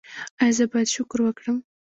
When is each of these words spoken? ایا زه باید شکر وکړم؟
ایا 0.41 0.53
زه 0.57 0.63
باید 0.71 0.91
شکر 0.95 1.19
وکړم؟ 1.23 1.57